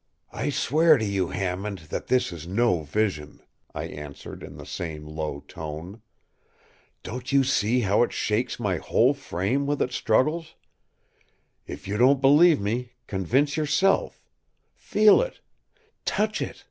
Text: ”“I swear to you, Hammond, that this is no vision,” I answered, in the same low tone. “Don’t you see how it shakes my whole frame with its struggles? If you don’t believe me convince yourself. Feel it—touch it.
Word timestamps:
”“I 0.44 0.50
swear 0.50 0.98
to 0.98 1.04
you, 1.06 1.28
Hammond, 1.28 1.78
that 1.88 2.08
this 2.08 2.30
is 2.30 2.46
no 2.46 2.82
vision,” 2.82 3.40
I 3.74 3.84
answered, 3.84 4.42
in 4.42 4.58
the 4.58 4.66
same 4.66 5.06
low 5.06 5.40
tone. 5.48 6.02
“Don’t 7.02 7.32
you 7.32 7.42
see 7.42 7.80
how 7.80 8.02
it 8.02 8.12
shakes 8.12 8.60
my 8.60 8.76
whole 8.76 9.14
frame 9.14 9.64
with 9.64 9.80
its 9.80 9.96
struggles? 9.96 10.56
If 11.66 11.88
you 11.88 11.96
don’t 11.96 12.20
believe 12.20 12.60
me 12.60 12.92
convince 13.06 13.56
yourself. 13.56 14.20
Feel 14.74 15.22
it—touch 15.22 16.42
it. 16.42 16.66